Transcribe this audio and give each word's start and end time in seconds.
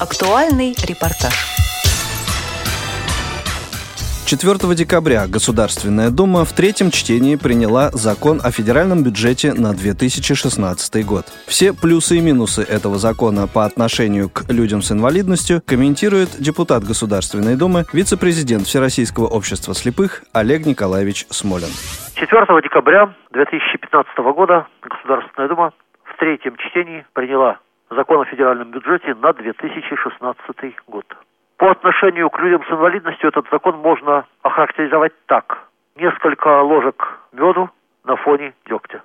Актуальный 0.00 0.72
репортаж. 0.88 1.34
4 4.24 4.74
декабря 4.74 5.26
Государственная 5.26 6.08
Дума 6.08 6.46
в 6.46 6.54
третьем 6.54 6.90
чтении 6.90 7.36
приняла 7.36 7.90
закон 7.90 8.40
о 8.42 8.50
федеральном 8.50 9.04
бюджете 9.04 9.52
на 9.52 9.74
2016 9.74 11.04
год. 11.04 11.26
Все 11.46 11.74
плюсы 11.74 12.16
и 12.16 12.22
минусы 12.22 12.62
этого 12.62 12.96
закона 12.96 13.46
по 13.46 13.66
отношению 13.66 14.30
к 14.30 14.50
людям 14.50 14.80
с 14.80 14.90
инвалидностью 14.90 15.60
комментирует 15.66 16.30
депутат 16.40 16.82
Государственной 16.82 17.56
Думы, 17.56 17.84
вице-президент 17.92 18.62
Всероссийского 18.62 19.26
общества 19.26 19.74
слепых 19.74 20.22
Олег 20.32 20.64
Николаевич 20.64 21.26
Смолин. 21.28 21.68
4 22.14 22.46
декабря 22.62 23.14
2015 23.32 24.16
года 24.34 24.66
Государственная 24.80 25.48
Дума 25.50 25.72
в 26.04 26.18
третьем 26.18 26.56
чтении 26.56 27.04
приняла 27.12 27.58
закон 27.90 28.20
о 28.20 28.24
федеральном 28.24 28.70
бюджете 28.70 29.14
на 29.14 29.32
2016 29.32 30.74
год. 30.86 31.04
По 31.56 31.70
отношению 31.70 32.30
к 32.30 32.38
людям 32.40 32.64
с 32.64 32.70
инвалидностью 32.70 33.28
этот 33.28 33.46
закон 33.50 33.76
можно 33.78 34.24
охарактеризовать 34.42 35.12
так. 35.26 35.68
Несколько 35.96 36.62
ложек 36.62 37.18
меду 37.32 37.68
на 38.04 38.16
фоне 38.16 38.54
дегтя. 38.66 39.02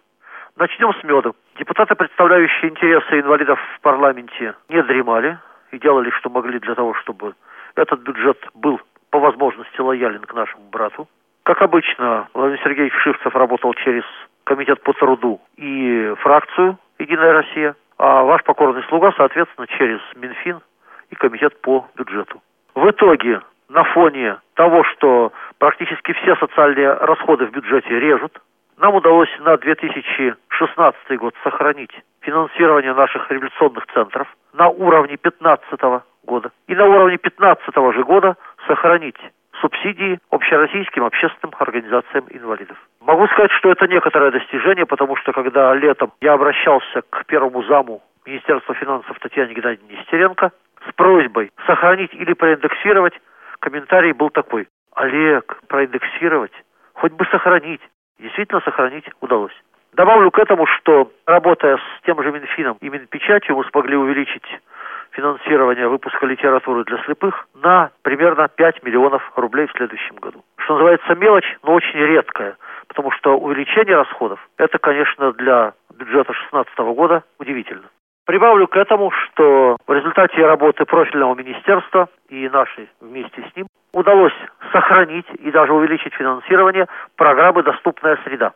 Начнем 0.56 0.94
с 0.94 1.04
меда. 1.04 1.32
Депутаты, 1.58 1.96
представляющие 1.96 2.72
интересы 2.72 3.20
инвалидов 3.20 3.60
в 3.76 3.82
парламенте, 3.82 4.56
не 4.70 4.82
дремали 4.84 5.38
и 5.72 5.80
делали, 5.80 6.10
что 6.12 6.30
могли 6.30 6.60
для 6.60 6.76
того, 6.76 6.94
чтобы 6.94 7.34
этот 7.76 8.00
бюджет 8.02 8.38
был 8.54 8.80
по 9.10 9.20
возможности 9.20 9.82
лоялен 9.82 10.22
к 10.22 10.34
нашему 10.34 10.64
брату. 10.70 11.10
Как 11.44 11.62
обычно, 11.62 12.28
Владимир 12.34 12.62
Сергеевич 12.64 12.94
Шивцев 13.04 13.36
работал 13.36 13.74
через 13.74 14.04
Комитет 14.46 14.82
по 14.84 14.94
труду 14.94 15.42
и 15.58 16.14
фракцию 16.20 16.78
«Единая 17.00 17.34
Россия», 17.34 17.76
а 18.06 18.22
ваш 18.22 18.44
покорный 18.44 18.84
слуга, 18.84 19.12
соответственно, 19.18 19.66
через 19.66 20.00
Минфин 20.16 20.60
и 21.10 21.16
Комитет 21.16 21.60
по 21.62 21.88
бюджету. 21.96 22.40
В 22.76 22.88
итоге, 22.92 23.42
на 23.68 23.84
фоне 23.84 24.38
того, 24.54 24.84
что 24.84 25.34
практически 25.58 26.14
все 26.14 26.36
социальные 26.36 26.94
расходы 26.94 27.48
в 27.48 27.52
бюджете 27.52 28.00
режут, 28.00 28.40
нам 28.78 28.94
удалось 28.94 29.30
на 29.40 29.58
2016 29.58 31.18
год 31.18 31.34
сохранить 31.44 31.90
финансирование 32.22 32.94
наших 32.94 33.32
революционных 33.32 33.88
центров 33.88 34.28
на 34.54 34.70
уровне 34.70 35.18
2015 35.24 36.04
года. 36.26 36.52
И 36.68 36.76
на 36.76 36.86
уровне 36.86 37.18
2015 37.18 37.96
же 37.96 38.04
года 38.04 38.38
сохранить 38.68 39.18
субсидии 39.62 40.20
общероссийским 40.30 41.06
общественным 41.06 41.56
организациям 41.58 42.26
инвалидов. 42.30 42.78
Могу 43.06 43.28
сказать, 43.28 43.52
что 43.52 43.70
это 43.70 43.88
некоторое 43.88 44.32
достижение, 44.32 44.88
потому 44.88 45.16
что 45.16 45.32
когда 45.32 45.76
летом 45.76 46.12
я 46.22 46.34
обращался 46.34 47.04
к 47.12 47.26
первому 47.28 47.62
заму 47.64 48.02
Министерства 48.26 48.74
финансов 48.74 49.20
Татьяне 49.20 49.54
Геннадьевне 49.54 49.98
Нестеренко 49.98 50.52
с 50.90 50.94
просьбой 50.96 51.52
сохранить 51.68 52.12
или 52.16 52.34
проиндексировать, 52.34 53.14
комментарий 53.60 54.12
был 54.12 54.32
такой. 54.32 54.68
Олег, 54.96 55.62
проиндексировать, 55.68 56.52
хоть 56.94 57.14
бы 57.14 57.26
сохранить. 57.26 57.82
Действительно 58.18 58.62
сохранить 58.62 59.06
удалось. 59.22 59.54
Добавлю 59.94 60.32
к 60.32 60.40
этому, 60.40 60.66
что 60.66 61.12
работая 61.28 61.78
с 61.78 62.06
тем 62.06 62.22
же 62.24 62.32
Минфином 62.32 62.78
и 62.82 62.90
Минпечатью, 62.90 63.56
мы 63.56 63.66
смогли 63.66 63.96
увеличить 63.96 64.60
финансирования 65.16 65.88
выпуска 65.88 66.26
литературы 66.26 66.84
для 66.84 66.98
слепых 67.04 67.48
на 67.56 67.90
примерно 68.04 68.48
5 68.48 68.84
миллионов 68.84 69.24
рублей 69.36 69.68
в 69.68 69.72
следующем 69.72 70.16
году. 70.16 70.44
Что 70.58 70.74
называется 70.74 71.16
мелочь, 71.16 71.58
но 71.64 71.74
очень 71.74 72.00
редкая, 72.00 72.58
потому 72.88 73.12
что 73.12 73.38
увеличение 73.38 73.96
расходов– 73.96 74.40
это, 74.58 74.78
конечно, 74.78 75.32
для 75.34 75.74
бюджета 75.98 76.34
2016 76.34 76.78
года 76.96 77.24
удивительно. 77.40 77.90
Прибавлю 78.26 78.68
к 78.68 78.76
этому, 78.76 79.12
что 79.12 79.78
в 79.86 79.94
результате 79.94 80.46
работы 80.46 80.84
профильного 80.86 81.36
министерства 81.36 82.10
и 82.30 82.50
нашей 82.50 82.90
вместе 83.00 83.42
с 83.42 83.56
ним 83.56 83.68
удалось 83.94 84.34
сохранить 84.72 85.28
и 85.40 85.52
даже 85.52 85.74
увеличить 85.74 86.14
финансирование 86.16 86.88
программы 87.16 87.64
«Доступная 87.64 88.18
среда». 88.24 88.54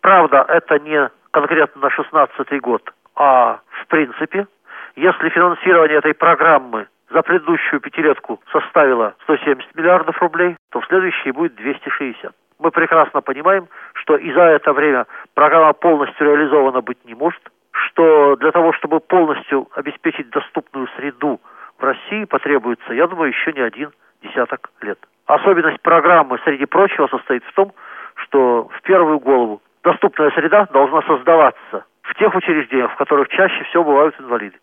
Правда, 0.00 0.44
это 0.48 0.78
не 0.78 1.10
конкретно 1.32 1.82
на 1.82 1.88
2016 1.88 2.60
год, 2.60 2.92
а 3.16 3.58
в 3.82 3.86
принципе 3.88 4.46
если 4.96 5.28
финансирование 5.28 5.98
этой 5.98 6.14
программы 6.14 6.88
за 7.10 7.22
предыдущую 7.22 7.80
пятилетку 7.80 8.40
составило 8.50 9.14
170 9.24 9.74
миллиардов 9.76 10.20
рублей, 10.20 10.56
то 10.70 10.80
в 10.80 10.86
следующей 10.86 11.30
будет 11.30 11.54
260. 11.54 12.34
Мы 12.58 12.70
прекрасно 12.70 13.20
понимаем, 13.20 13.68
что 13.92 14.16
и 14.16 14.32
за 14.32 14.40
это 14.40 14.72
время 14.72 15.06
программа 15.34 15.74
полностью 15.74 16.26
реализована 16.26 16.80
быть 16.80 17.04
не 17.04 17.14
может, 17.14 17.40
что 17.70 18.36
для 18.36 18.50
того, 18.50 18.72
чтобы 18.72 19.00
полностью 19.00 19.68
обеспечить 19.74 20.30
доступную 20.30 20.88
среду 20.96 21.40
в 21.78 21.84
России, 21.84 22.24
потребуется, 22.24 22.94
я 22.94 23.06
думаю, 23.06 23.28
еще 23.28 23.52
не 23.52 23.60
один 23.60 23.90
десяток 24.22 24.70
лет. 24.80 24.98
Особенность 25.26 25.82
программы, 25.82 26.38
среди 26.44 26.64
прочего, 26.64 27.06
состоит 27.08 27.44
в 27.44 27.52
том, 27.52 27.72
что 28.14 28.68
в 28.68 28.82
первую 28.82 29.20
голову 29.20 29.60
доступная 29.84 30.30
среда 30.30 30.66
должна 30.72 31.02
создаваться 31.02 31.84
в 32.02 32.14
тех 32.14 32.34
учреждениях, 32.34 32.92
в 32.92 32.96
которых 32.96 33.28
чаще 33.28 33.62
всего 33.64 33.84
бывают 33.84 34.18
инвалиды 34.18 34.56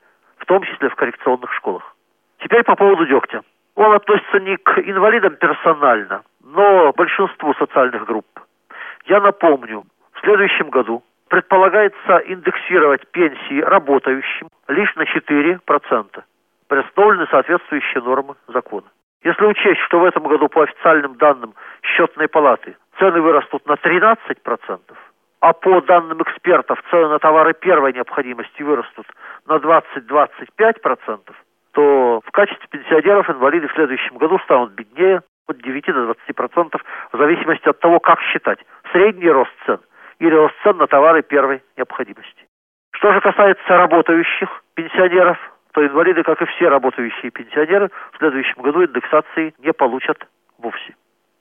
в 0.44 0.46
том 0.46 0.62
числе 0.64 0.90
в 0.90 0.96
коррекционных 0.96 1.52
школах. 1.54 1.96
Теперь 2.40 2.64
по 2.64 2.76
поводу 2.76 3.06
дегтя. 3.06 3.42
Он 3.76 3.94
относится 3.94 4.40
не 4.42 4.58
к 4.58 4.78
инвалидам 4.78 5.36
персонально, 5.38 6.24
но 6.44 6.92
большинству 6.92 7.54
социальных 7.56 8.06
групп. 8.06 8.28
Я 9.06 9.22
напомню, 9.22 9.84
в 10.12 10.20
следующем 10.20 10.70
году 10.70 11.02
предполагается 11.30 12.18
индексировать 12.28 13.08
пенсии 13.12 13.62
работающим 13.62 14.50
лишь 14.68 14.94
на 14.96 15.04
4%. 15.04 16.24
Представлены 16.68 17.28
соответствующие 17.32 18.04
нормы 18.04 18.36
закона. 18.48 18.88
Если 19.24 19.46
учесть, 19.46 19.80
что 19.82 20.00
в 20.00 20.06
этом 20.06 20.24
году 20.24 20.50
по 20.50 20.64
официальным 20.64 21.16
данным 21.16 21.54
счетной 21.82 22.28
палаты 22.28 22.76
цены 23.00 23.22
вырастут 23.22 23.66
на 23.66 23.74
13%, 23.74 24.18
а 25.44 25.52
по 25.52 25.82
данным 25.82 26.24
экспертов 26.24 26.82
цены 26.90 27.10
на 27.10 27.20
товары 27.20 27.54
первой 27.54 27.92
необходимости 27.92 28.64
вырастут 28.64 29.06
на 29.46 29.58
20-25%, 29.58 31.20
то 31.74 32.22
в 32.26 32.32
качестве 32.32 32.66
пенсионеров 32.70 33.30
инвалиды 33.30 33.68
в 33.68 33.74
следующем 33.74 34.16
году 34.16 34.40
станут 34.46 34.72
беднее 34.72 35.22
от 35.48 35.58
9 35.62 35.86
до 35.88 36.12
20%, 36.12 36.82
в 37.12 37.18
зависимости 37.18 37.68
от 37.68 37.78
того, 37.82 38.00
как 38.00 38.22
считать, 38.22 38.60
средний 38.94 39.30
рост 39.30 39.52
цен 39.66 39.82
или 40.20 40.34
рост 40.34 40.56
цен 40.64 40.78
на 40.78 40.88
товары 40.88 41.24
первой 41.24 41.62
необходимости. 41.76 42.48
Что 42.92 43.12
же 43.12 43.20
касается 43.20 43.68
работающих 43.68 44.64
пенсионеров, 44.76 45.38
то 45.74 45.86
инвалиды, 45.86 46.24
как 46.24 46.42
и 46.42 46.46
все 46.46 46.70
работающие 46.70 47.32
пенсионеры, 47.32 47.92
в 48.14 48.18
следующем 48.18 48.62
году 48.62 48.86
индексации 48.86 49.54
не 49.58 49.74
получат 49.74 50.26
вовсе. 50.58 50.96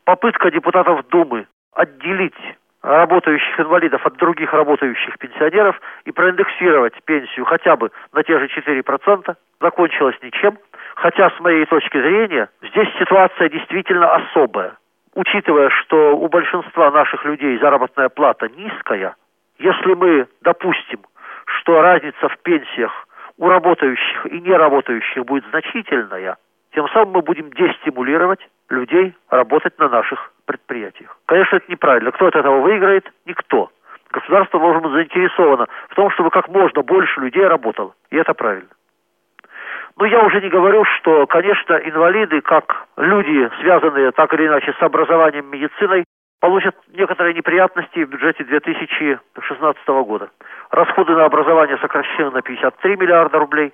Попытка 0.05 0.51
депутатов 0.51 1.07
Думы 1.07 1.47
отделить 1.73 2.34
работающих 2.82 3.60
инвалидов 3.60 4.04
от 4.04 4.16
других 4.16 4.53
работающих 4.53 5.19
пенсионеров 5.19 5.81
и 6.04 6.12
проиндексировать 6.12 6.94
пенсию 7.04 7.44
хотя 7.44 7.76
бы 7.76 7.91
на 8.12 8.22
те 8.22 8.38
же 8.38 8.47
4%, 8.47 9.34
закончилось 9.60 10.16
ничем. 10.22 10.59
Хотя, 10.97 11.31
с 11.31 11.41
моей 11.41 11.65
точки 11.66 12.00
зрения, 12.00 12.48
здесь 12.62 12.88
ситуация 12.98 13.48
действительно 13.48 14.15
особая. 14.15 14.76
Учитывая, 15.15 15.71
что 15.71 16.16
у 16.16 16.28
большинства 16.28 16.91
наших 16.91 17.25
людей 17.25 17.59
заработная 17.59 18.09
плата 18.09 18.48
низкая, 18.48 19.15
если 19.59 19.94
мы 19.94 20.26
допустим, 20.42 21.00
что 21.44 21.81
разница 21.82 22.28
в 22.28 22.38
пенсиях 22.38 23.06
у 23.38 23.48
работающих 23.48 24.26
и 24.26 24.41
неработающих 24.41 25.25
будет 25.25 25.44
значительная, 25.50 26.37
тем 26.75 26.88
самым 26.88 27.15
мы 27.15 27.22
будем 27.22 27.50
дестимулировать 27.50 28.41
людей 28.69 29.15
работать 29.28 29.78
на 29.78 29.88
наших 29.88 30.32
предприятиях. 30.53 31.17
Конечно, 31.27 31.57
это 31.57 31.71
неправильно. 31.71 32.13
Кто 32.13 32.27
от 32.27 32.37
этого 32.37 32.61
выиграет? 32.61 33.11
Никто. 33.27 33.71
Государство 34.11 34.61
должно 34.61 34.81
быть 34.83 34.93
заинтересовано 34.93 35.67
в 35.89 35.95
том, 35.95 36.11
чтобы 36.11 36.31
как 36.31 36.49
можно 36.49 36.83
больше 36.83 37.21
людей 37.21 37.47
работало. 37.47 37.95
И 38.11 38.17
это 38.17 38.35
правильно. 38.35 38.69
Но 39.97 40.07
я 40.07 40.22
уже 40.25 40.41
не 40.41 40.49
говорю, 40.49 40.84
что, 40.84 41.27
конечно, 41.27 41.75
инвалиды, 41.75 42.41
как 42.41 42.87
люди, 42.97 43.51
связанные 43.60 44.13
так 44.13 44.33
или 44.34 44.47
иначе 44.47 44.75
с 44.78 44.83
образованием 44.83 45.47
медициной, 45.51 46.04
получат 46.41 46.75
некоторые 46.89 47.34
неприятности 47.34 48.05
в 48.05 48.09
бюджете 48.09 48.45
2016 48.45 49.89
года. 49.89 50.31
Расходы 50.71 51.15
на 51.15 51.25
образование 51.25 51.78
сокращены 51.78 52.31
на 52.31 52.43
53 52.43 52.97
миллиарда 52.97 53.39
рублей, 53.39 53.72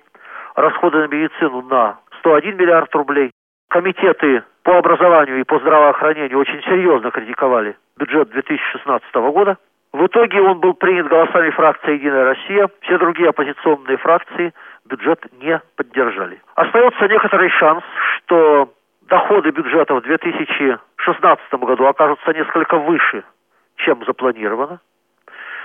расходы 0.55 0.99
на 0.99 1.07
медицину 1.07 1.61
на 1.63 1.99
101 2.19 2.57
миллиард 2.57 2.93
рублей. 2.95 3.31
Комитеты 3.69 4.43
по 4.69 4.77
образованию 4.77 5.39
и 5.39 5.43
по 5.43 5.57
здравоохранению 5.57 6.37
очень 6.37 6.61
серьезно 6.61 7.09
критиковали 7.09 7.75
бюджет 7.97 8.29
2016 8.29 9.15
года. 9.15 9.57
В 9.91 10.05
итоге 10.05 10.39
он 10.41 10.59
был 10.59 10.75
принят 10.75 11.07
голосами 11.07 11.49
фракции 11.49 11.93
«Единая 11.93 12.23
Россия». 12.25 12.69
Все 12.81 12.99
другие 12.99 13.29
оппозиционные 13.29 13.97
фракции 13.97 14.53
бюджет 14.85 15.25
не 15.41 15.59
поддержали. 15.75 16.39
Остается 16.53 17.07
некоторый 17.07 17.49
шанс, 17.49 17.83
что 18.17 18.71
доходы 19.09 19.49
бюджета 19.49 19.95
в 19.95 20.03
2016 20.03 21.53
году 21.53 21.85
окажутся 21.87 22.31
несколько 22.31 22.77
выше, 22.77 23.23
чем 23.77 24.05
запланировано. 24.05 24.81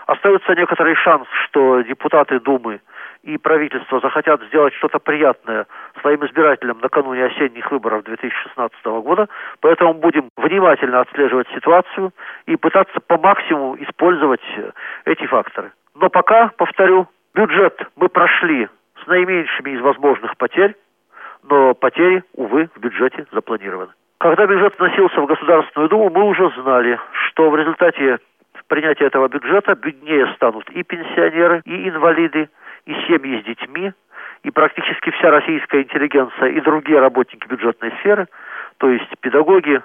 Остается 0.06 0.54
некоторый 0.54 0.94
шанс, 0.94 1.26
что 1.44 1.82
депутаты 1.82 2.40
Думы 2.40 2.80
и 3.24 3.38
правительство 3.38 4.00
захотят 4.00 4.42
сделать 4.44 4.74
что-то 4.74 4.98
приятное 4.98 5.66
своим 6.00 6.24
избирателям 6.26 6.78
накануне 6.80 7.24
осенних 7.24 7.70
выборов 7.70 8.04
2016 8.04 8.84
года, 8.84 9.28
поэтому 9.60 9.94
будем 9.94 10.28
внимательно 10.36 11.00
отслеживать 11.00 11.48
ситуацию 11.54 12.12
и 12.46 12.56
пытаться 12.56 13.00
по 13.00 13.18
максимуму 13.18 13.76
использовать 13.80 14.42
эти 15.06 15.26
факторы. 15.26 15.72
Но 15.94 16.10
пока, 16.10 16.50
повторю, 16.56 17.08
бюджет 17.34 17.80
мы 17.96 18.08
прошли 18.08 18.68
с 19.02 19.06
наименьшими 19.06 19.70
из 19.70 19.80
возможных 19.80 20.36
потерь, 20.36 20.76
но 21.42 21.74
потери, 21.74 22.22
увы, 22.34 22.68
в 22.74 22.80
бюджете 22.80 23.26
запланированы. 23.32 23.92
Когда 24.18 24.46
бюджет 24.46 24.78
вносился 24.78 25.20
в 25.20 25.26
Государственную 25.26 25.88
Думу, 25.88 26.10
мы 26.10 26.24
уже 26.24 26.50
знали, 26.60 26.98
что 27.12 27.50
в 27.50 27.56
результате 27.56 28.18
принятия 28.68 29.06
этого 29.06 29.28
бюджета 29.28 29.74
беднее 29.74 30.26
станут 30.34 30.68
и 30.70 30.82
пенсионеры, 30.82 31.62
и 31.64 31.88
инвалиды, 31.88 32.48
и 32.86 32.94
семьи 33.06 33.40
с 33.40 33.44
детьми, 33.44 33.92
и 34.42 34.50
практически 34.50 35.10
вся 35.10 35.30
российская 35.30 35.82
интеллигенция 35.82 36.48
и 36.50 36.60
другие 36.60 37.00
работники 37.00 37.46
бюджетной 37.46 37.92
сферы, 38.00 38.26
то 38.78 38.88
есть 38.88 39.08
педагоги, 39.20 39.80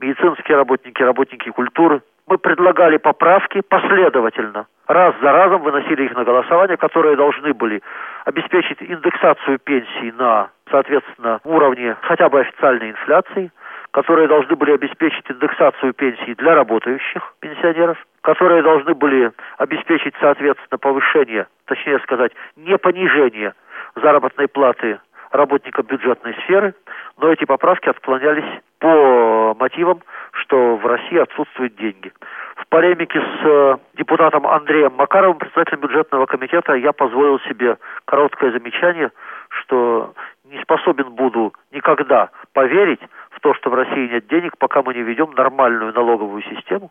медицинские 0.00 0.56
работники, 0.56 1.02
работники 1.02 1.50
культуры. 1.50 2.02
Мы 2.26 2.38
предлагали 2.38 2.96
поправки 2.96 3.60
последовательно. 3.60 4.66
Раз 4.86 5.14
за 5.20 5.32
разом 5.32 5.62
выносили 5.62 6.04
их 6.04 6.14
на 6.14 6.24
голосование, 6.24 6.76
которые 6.76 7.16
должны 7.16 7.52
были 7.52 7.82
обеспечить 8.24 8.78
индексацию 8.80 9.58
пенсий 9.58 10.12
на, 10.12 10.50
соответственно, 10.70 11.40
уровне 11.44 11.96
хотя 12.02 12.28
бы 12.28 12.40
официальной 12.40 12.90
инфляции, 12.90 13.50
которые 13.90 14.28
должны 14.28 14.56
были 14.56 14.72
обеспечить 14.72 15.30
индексацию 15.30 15.92
пенсий 15.94 16.34
для 16.34 16.54
работающих 16.54 17.34
пенсионеров, 17.40 17.98
которые 18.24 18.62
должны 18.62 18.94
были 18.94 19.32
обеспечить, 19.58 20.14
соответственно, 20.18 20.78
повышение, 20.78 21.46
точнее 21.66 21.98
сказать, 22.00 22.32
не 22.56 22.76
понижение 22.78 23.52
заработной 23.96 24.48
платы 24.48 24.98
работникам 25.30 25.84
бюджетной 25.84 26.34
сферы, 26.44 26.74
но 27.18 27.30
эти 27.30 27.44
поправки 27.44 27.90
отклонялись 27.90 28.62
по 28.78 29.54
мотивам, 29.58 30.00
что 30.32 30.76
в 30.76 30.86
России 30.86 31.18
отсутствуют 31.18 31.76
деньги. 31.76 32.12
В 32.56 32.66
полемике 32.68 33.20
с 33.20 33.44
э, 33.44 33.76
депутатом 33.98 34.46
Андреем 34.46 34.94
Макаровым, 34.96 35.36
председателем 35.36 35.80
бюджетного 35.80 36.24
комитета, 36.24 36.72
я 36.74 36.92
позволил 36.92 37.40
себе 37.40 37.76
короткое 38.06 38.52
замечание, 38.52 39.10
что 39.48 40.14
не 40.44 40.62
способен 40.62 41.10
буду 41.10 41.52
никогда 41.72 42.30
поверить 42.52 43.00
в 43.30 43.40
то, 43.40 43.54
что 43.54 43.70
в 43.70 43.74
России 43.74 44.08
нет 44.08 44.26
денег, 44.28 44.56
пока 44.56 44.82
мы 44.82 44.94
не 44.94 45.02
ведем 45.02 45.32
нормальную 45.36 45.92
налоговую 45.92 46.42
систему, 46.42 46.90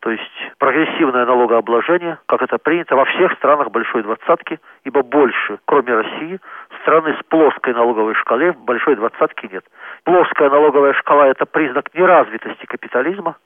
то 0.00 0.10
есть 0.10 0.52
прогрессивное 0.58 1.26
налогообложение, 1.26 2.18
как 2.26 2.42
это 2.42 2.56
принято 2.58 2.96
во 2.96 3.04
всех 3.04 3.32
странах 3.34 3.70
Большой 3.70 4.02
Двадцатки, 4.02 4.58
ибо 4.84 5.02
больше, 5.02 5.58
кроме 5.66 5.94
России, 5.94 6.40
страны 6.82 7.16
с 7.20 7.22
плоской 7.28 7.74
налоговой 7.74 8.14
шкалой 8.14 8.52
в 8.52 8.64
Большой 8.64 8.96
Двадцатке 8.96 9.48
нет. 9.52 9.64
Плоская 10.04 10.48
налоговая 10.48 10.94
шкала– 10.94 11.26
это 11.28 11.44
признак 11.44 11.94
неразвитости 11.94 12.64
капитализма, 12.64 13.36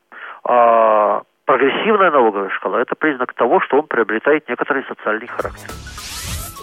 а 0.44 1.22
прогрессивная 1.44 2.12
налоговая 2.12 2.50
шкала– 2.50 2.80
это 2.80 2.94
признак 2.94 3.34
того, 3.34 3.60
что 3.60 3.80
он 3.80 3.86
приобретает 3.88 4.48
некоторый 4.48 4.84
социальный 4.84 5.26
характер. 5.26 5.68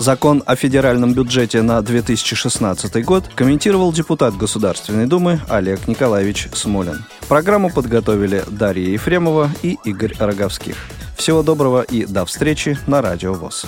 Закон 0.02 0.42
о 0.48 0.56
федеральном 0.56 1.14
бюджете 1.14 1.62
на 1.62 1.80
2016 1.80 3.06
год 3.06 3.28
комментировал 3.36 3.94
депутат 3.94 4.36
Государственной 4.36 5.06
Думы 5.06 5.40
Олег 5.48 5.88
Николаевич 5.88 6.50
Смолин. 6.56 7.06
Программу 7.30 7.70
подготовили 7.70 8.44
Дарья 8.48 8.90
Ефремова 8.90 9.52
и 9.62 9.78
Игорь 9.86 10.16
Роговских. 10.18 10.76
Всего 11.16 11.44
доброго 11.44 11.84
и 11.84 12.08
до 12.08 12.26
встречи 12.26 12.80
на 12.88 13.04
Радио 13.04 13.34
ВОЗ. 13.34 13.68